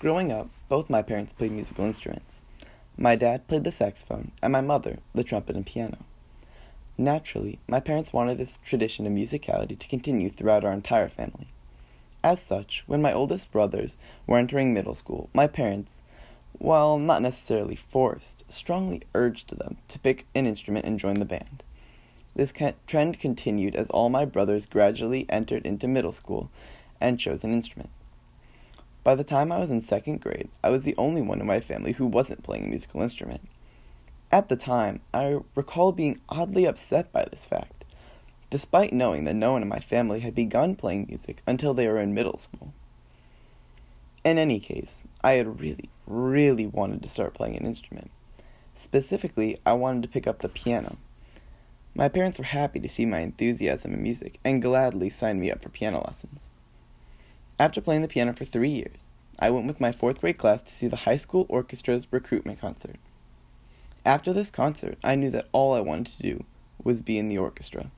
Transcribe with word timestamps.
Growing 0.00 0.32
up, 0.32 0.48
both 0.70 0.88
my 0.88 1.02
parents 1.02 1.34
played 1.34 1.52
musical 1.52 1.84
instruments. 1.84 2.40
My 2.96 3.16
dad 3.16 3.46
played 3.46 3.64
the 3.64 3.70
saxophone, 3.70 4.32
and 4.40 4.50
my 4.50 4.62
mother 4.62 4.96
the 5.14 5.22
trumpet 5.22 5.56
and 5.56 5.66
piano. 5.66 5.98
Naturally, 6.96 7.58
my 7.68 7.80
parents 7.80 8.10
wanted 8.10 8.38
this 8.38 8.58
tradition 8.64 9.06
of 9.06 9.12
musicality 9.12 9.78
to 9.78 9.88
continue 9.88 10.30
throughout 10.30 10.64
our 10.64 10.72
entire 10.72 11.10
family. 11.10 11.48
As 12.24 12.40
such, 12.40 12.82
when 12.86 13.02
my 13.02 13.12
oldest 13.12 13.52
brothers 13.52 13.98
were 14.26 14.38
entering 14.38 14.72
middle 14.72 14.94
school, 14.94 15.28
my 15.34 15.46
parents, 15.46 16.00
while 16.52 16.98
not 16.98 17.20
necessarily 17.20 17.76
forced, 17.76 18.42
strongly 18.48 19.02
urged 19.14 19.58
them 19.58 19.76
to 19.88 19.98
pick 19.98 20.24
an 20.34 20.46
instrument 20.46 20.86
and 20.86 20.98
join 20.98 21.16
the 21.16 21.26
band. 21.26 21.62
This 22.34 22.54
trend 22.86 23.20
continued 23.20 23.76
as 23.76 23.90
all 23.90 24.08
my 24.08 24.24
brothers 24.24 24.64
gradually 24.64 25.26
entered 25.28 25.66
into 25.66 25.86
middle 25.86 26.12
school 26.12 26.48
and 27.02 27.20
chose 27.20 27.44
an 27.44 27.52
instrument. 27.52 27.90
By 29.02 29.14
the 29.14 29.24
time 29.24 29.50
I 29.50 29.58
was 29.58 29.70
in 29.70 29.80
second 29.80 30.20
grade, 30.20 30.50
I 30.62 30.68
was 30.68 30.84
the 30.84 30.94
only 30.98 31.22
one 31.22 31.40
in 31.40 31.46
my 31.46 31.60
family 31.60 31.92
who 31.92 32.06
wasn't 32.06 32.42
playing 32.42 32.64
a 32.64 32.68
musical 32.68 33.00
instrument. 33.00 33.48
At 34.30 34.48
the 34.48 34.56
time, 34.56 35.00
I 35.14 35.40
recall 35.54 35.92
being 35.92 36.20
oddly 36.28 36.66
upset 36.66 37.10
by 37.10 37.24
this 37.24 37.46
fact, 37.46 37.84
despite 38.50 38.92
knowing 38.92 39.24
that 39.24 39.34
no 39.34 39.52
one 39.52 39.62
in 39.62 39.68
my 39.68 39.80
family 39.80 40.20
had 40.20 40.34
begun 40.34 40.76
playing 40.76 41.06
music 41.08 41.42
until 41.46 41.72
they 41.72 41.88
were 41.88 41.98
in 41.98 42.12
middle 42.12 42.38
school. 42.38 42.74
In 44.22 44.36
any 44.36 44.60
case, 44.60 45.02
I 45.24 45.32
had 45.32 45.60
really, 45.60 45.88
really 46.06 46.66
wanted 46.66 47.02
to 47.02 47.08
start 47.08 47.32
playing 47.32 47.56
an 47.56 47.64
instrument. 47.64 48.10
Specifically, 48.74 49.58
I 49.64 49.72
wanted 49.72 50.02
to 50.02 50.08
pick 50.08 50.26
up 50.26 50.40
the 50.40 50.48
piano. 50.50 50.98
My 51.94 52.08
parents 52.08 52.38
were 52.38 52.44
happy 52.44 52.80
to 52.80 52.88
see 52.88 53.06
my 53.06 53.20
enthusiasm 53.20 53.94
in 53.94 54.02
music 54.02 54.38
and 54.44 54.62
gladly 54.62 55.08
signed 55.08 55.40
me 55.40 55.50
up 55.50 55.62
for 55.62 55.70
piano 55.70 56.04
lessons. 56.06 56.49
After 57.60 57.82
playing 57.82 58.00
the 58.00 58.08
piano 58.08 58.32
for 58.32 58.46
three 58.46 58.70
years, 58.70 59.04
I 59.38 59.50
went 59.50 59.66
with 59.66 59.82
my 59.82 59.92
fourth 59.92 60.22
grade 60.22 60.38
class 60.38 60.62
to 60.62 60.72
see 60.72 60.86
the 60.86 61.04
high 61.04 61.16
school 61.16 61.44
orchestra's 61.50 62.10
recruitment 62.10 62.58
concert. 62.58 62.96
After 64.02 64.32
this 64.32 64.50
concert, 64.50 64.96
I 65.04 65.14
knew 65.14 65.28
that 65.28 65.48
all 65.52 65.74
I 65.74 65.80
wanted 65.80 66.06
to 66.06 66.22
do 66.22 66.44
was 66.82 67.02
be 67.02 67.18
in 67.18 67.28
the 67.28 67.36
orchestra. 67.36 67.90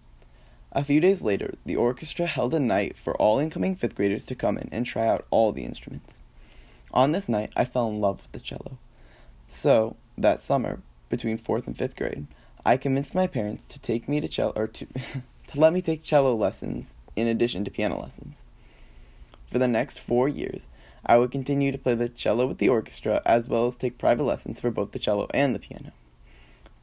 A 0.73 0.83
few 0.83 0.99
days 0.99 1.23
later, 1.23 1.55
the 1.65 1.77
orchestra 1.77 2.27
held 2.27 2.55
a 2.55 2.59
night 2.59 2.99
for 2.99 3.15
all 3.19 3.39
incoming 3.39 3.77
fifth 3.77 3.95
graders 3.95 4.27
to 4.27 4.35
come 4.35 4.59
in 4.59 4.69
and 4.73 4.85
try 4.85 5.07
out 5.07 5.27
all 5.31 5.53
the 5.53 5.65
instruments. 5.65 6.19
On 6.93 7.13
this 7.13 7.29
night, 7.29 7.53
I 7.55 7.65
fell 7.65 7.87
in 7.89 8.01
love 8.01 8.21
with 8.21 8.33
the 8.33 8.41
cello. 8.41 8.79
So, 9.47 9.95
that 10.19 10.41
summer, 10.41 10.81
between 11.09 11.39
fourth 11.39 11.69
and 11.69 11.79
fifth 11.79 11.95
grade, 11.95 12.27
I 12.67 12.77
convinced 12.77 13.15
my 13.15 13.29
parents 13.29 13.69
to 13.69 13.79
take 13.79 14.09
me 14.09 14.21
to 14.21 14.27
cello 14.27 14.55
or 14.57 14.67
to, 14.67 14.87
to 15.47 15.61
let 15.61 15.73
me 15.73 15.81
take 15.81 16.03
cello 16.03 16.35
lessons 16.35 16.95
in 17.15 17.29
addition 17.29 17.65
to 17.65 17.71
piano 17.71 18.01
lessons. 18.01 18.45
For 19.53 19.59
the 19.59 19.69
next 19.69 20.01
four 20.01 20.31
years, 20.31 20.71
I 21.05 21.19
would 21.19 21.31
continue 21.31 21.73
to 21.73 21.79
play 21.79 21.95
the 21.95 22.09
cello 22.09 22.47
with 22.47 22.57
the 22.57 22.71
orchestra 22.71 23.21
as 23.27 23.51
well 23.51 23.67
as 23.67 23.77
take 23.77 23.99
private 23.99 24.23
lessons 24.23 24.59
for 24.59 24.71
both 24.71 24.93
the 24.93 24.99
cello 24.99 25.29
and 25.35 25.55
the 25.55 25.59
piano. 25.59 25.93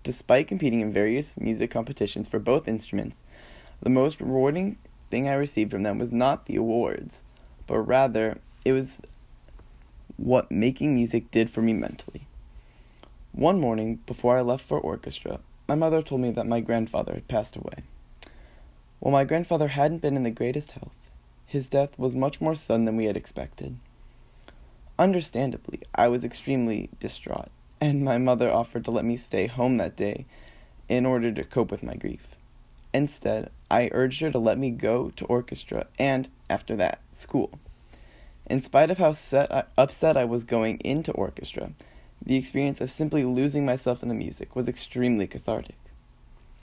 Despite 0.03 0.47
competing 0.47 0.81
in 0.81 0.93
various 0.93 1.35
music 1.35 1.71
competitions 1.71 2.27
for 2.27 2.37
both 2.37 2.67
instruments, 2.67 3.23
the 3.81 3.89
most 3.89 4.21
rewarding 4.21 4.77
thing 5.09 5.27
I 5.27 5.33
received 5.33 5.71
from 5.71 5.81
them 5.81 5.97
was 5.97 6.11
not 6.11 6.45
the 6.45 6.57
awards, 6.57 7.23
but 7.65 7.79
rather 7.79 8.37
it 8.63 8.73
was 8.73 9.01
what 10.17 10.51
making 10.51 10.93
music 10.93 11.31
did 11.31 11.49
for 11.49 11.63
me 11.63 11.73
mentally. 11.73 12.27
One 13.31 13.59
morning, 13.59 13.95
before 14.05 14.37
I 14.37 14.41
left 14.41 14.63
for 14.63 14.79
orchestra, 14.79 15.39
my 15.67 15.73
mother 15.73 16.03
told 16.03 16.21
me 16.21 16.29
that 16.29 16.45
my 16.45 16.59
grandfather 16.59 17.15
had 17.15 17.27
passed 17.27 17.55
away. 17.55 17.81
While 18.99 19.13
my 19.13 19.23
grandfather 19.23 19.69
hadn't 19.69 20.03
been 20.03 20.15
in 20.15 20.21
the 20.21 20.29
greatest 20.29 20.73
health, 20.73 20.93
his 21.49 21.67
death 21.67 21.97
was 21.97 22.15
much 22.15 22.39
more 22.39 22.53
sudden 22.53 22.85
than 22.85 22.95
we 22.95 23.05
had 23.05 23.17
expected. 23.17 23.75
Understandably, 24.99 25.79
I 25.95 26.07
was 26.07 26.23
extremely 26.23 26.89
distraught, 26.99 27.49
and 27.81 28.05
my 28.05 28.19
mother 28.19 28.51
offered 28.51 28.85
to 28.85 28.91
let 28.91 29.03
me 29.03 29.17
stay 29.17 29.47
home 29.47 29.77
that 29.77 29.95
day 29.95 30.27
in 30.87 31.07
order 31.07 31.31
to 31.31 31.43
cope 31.43 31.71
with 31.71 31.81
my 31.81 31.95
grief. 31.95 32.35
Instead, 32.93 33.49
I 33.71 33.89
urged 33.93 34.21
her 34.21 34.29
to 34.29 34.37
let 34.37 34.59
me 34.59 34.69
go 34.69 35.09
to 35.15 35.25
orchestra 35.25 35.87
and, 35.97 36.27
after 36.51 36.75
that, 36.75 37.01
school. 37.11 37.57
In 38.45 38.61
spite 38.61 38.91
of 38.91 38.99
how 38.99 39.15
upset 39.75 40.17
I 40.17 40.25
was 40.25 40.43
going 40.43 40.77
into 40.81 41.11
orchestra, 41.13 41.71
the 42.23 42.35
experience 42.35 42.79
of 42.79 42.91
simply 42.91 43.23
losing 43.23 43.65
myself 43.65 44.03
in 44.03 44.09
the 44.09 44.13
music 44.13 44.55
was 44.55 44.67
extremely 44.67 45.25
cathartic. 45.25 45.77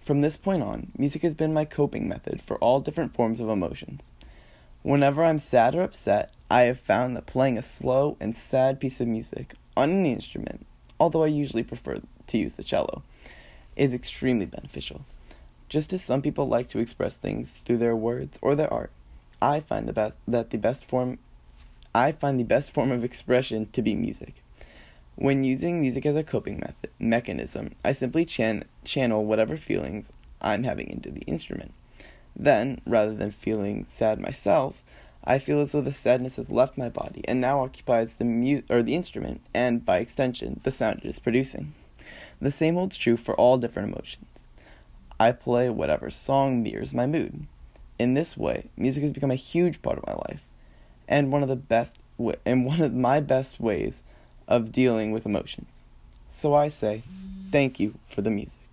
From 0.00 0.20
this 0.20 0.36
point 0.36 0.62
on, 0.62 0.92
music 0.96 1.22
has 1.22 1.34
been 1.34 1.52
my 1.52 1.64
coping 1.64 2.08
method 2.08 2.40
for 2.40 2.56
all 2.58 2.78
different 2.78 3.14
forms 3.14 3.40
of 3.40 3.48
emotions. 3.48 4.12
Whenever 4.86 5.24
I'm 5.24 5.40
sad 5.40 5.74
or 5.74 5.82
upset, 5.82 6.30
I 6.48 6.62
have 6.62 6.78
found 6.78 7.16
that 7.16 7.26
playing 7.26 7.58
a 7.58 7.62
slow 7.62 8.16
and 8.20 8.36
sad 8.36 8.78
piece 8.78 9.00
of 9.00 9.08
music 9.08 9.54
on 9.76 9.90
any 9.90 10.12
instrument, 10.12 10.64
although 11.00 11.24
I 11.24 11.26
usually 11.26 11.64
prefer 11.64 11.96
to 12.28 12.38
use 12.38 12.52
the 12.52 12.62
cello, 12.62 13.02
is 13.74 13.92
extremely 13.92 14.46
beneficial. 14.46 15.00
Just 15.68 15.92
as 15.92 16.04
some 16.04 16.22
people 16.22 16.46
like 16.46 16.68
to 16.68 16.78
express 16.78 17.16
things 17.16 17.50
through 17.64 17.78
their 17.78 17.96
words 17.96 18.38
or 18.40 18.54
their 18.54 18.72
art, 18.72 18.92
I 19.42 19.58
find 19.58 19.88
the 19.88 19.92
best 19.92 20.18
that 20.28 20.50
the 20.50 20.56
best 20.56 20.84
form 20.84 21.18
I 21.92 22.12
find 22.12 22.38
the 22.38 22.44
best 22.44 22.70
form 22.70 22.92
of 22.92 23.02
expression 23.02 23.68
to 23.72 23.82
be 23.82 23.96
music. 23.96 24.34
When 25.16 25.42
using 25.42 25.80
music 25.80 26.06
as 26.06 26.14
a 26.14 26.22
coping 26.22 26.60
method, 26.60 26.90
mechanism, 27.00 27.72
I 27.84 27.90
simply 27.90 28.24
chan- 28.24 28.66
channel 28.84 29.24
whatever 29.24 29.56
feelings 29.56 30.12
I'm 30.40 30.62
having 30.62 30.88
into 30.88 31.10
the 31.10 31.22
instrument. 31.22 31.72
Then, 32.38 32.80
rather 32.86 33.14
than 33.14 33.30
feeling 33.30 33.86
sad 33.88 34.20
myself, 34.20 34.82
I 35.24 35.38
feel 35.38 35.60
as 35.60 35.72
though 35.72 35.80
the 35.80 35.92
sadness 35.92 36.36
has 36.36 36.50
left 36.50 36.78
my 36.78 36.88
body 36.88 37.24
and 37.26 37.40
now 37.40 37.64
occupies 37.64 38.14
the 38.14 38.24
mu- 38.24 38.62
or 38.68 38.82
the 38.82 38.94
instrument 38.94 39.40
and 39.54 39.84
by 39.84 39.98
extension 39.98 40.60
the 40.62 40.70
sound 40.70 41.00
it 41.02 41.08
is 41.08 41.18
producing. 41.18 41.72
The 42.40 42.52
same 42.52 42.74
holds 42.74 42.96
true 42.96 43.16
for 43.16 43.34
all 43.34 43.58
different 43.58 43.90
emotions. 43.90 44.48
I 45.18 45.32
play 45.32 45.70
whatever 45.70 46.10
song 46.10 46.62
mirrors 46.62 46.94
my 46.94 47.06
mood. 47.06 47.46
In 47.98 48.14
this 48.14 48.36
way, 48.36 48.66
music 48.76 49.02
has 49.02 49.12
become 49.12 49.30
a 49.30 49.36
huge 49.36 49.80
part 49.80 49.98
of 49.98 50.06
my 50.06 50.14
life 50.28 50.46
and 51.08 51.32
one 51.32 51.42
of 51.42 51.48
the 51.48 51.56
best 51.56 51.98
w- 52.18 52.36
and 52.44 52.66
one 52.66 52.80
of 52.82 52.92
my 52.92 53.20
best 53.20 53.58
ways 53.58 54.02
of 54.46 54.70
dealing 54.70 55.10
with 55.10 55.26
emotions. 55.26 55.82
So 56.28 56.54
I 56.54 56.68
say, 56.68 57.02
thank 57.50 57.80
you 57.80 57.94
for 58.06 58.20
the 58.20 58.30
music. 58.30 58.65